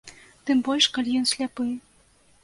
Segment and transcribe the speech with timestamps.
[0.45, 1.67] Тым больш, калі ён сляпы.